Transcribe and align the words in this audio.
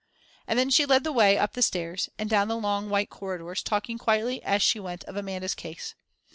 And 0.47 0.57
then 0.57 0.71
she 0.71 0.87
led 0.87 1.03
the 1.03 1.11
way 1.11 1.37
up 1.37 1.53
the 1.53 1.61
stairs, 1.61 2.09
and 2.17 2.27
down 2.27 2.47
the 2.47 2.55
long 2.57 2.89
white 2.89 3.11
corridors, 3.11 3.61
talking 3.61 3.99
quietly 3.99 4.41
as 4.41 4.63
she 4.63 4.79
went 4.79 5.03
of 5.03 5.15
Amanda's 5.15 5.53
case. 5.53 5.93